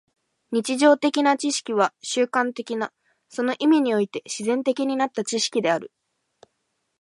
[0.49, 2.91] 日常的な知識は習慣的な、
[3.29, 5.91] その意味において自然的になった知識である。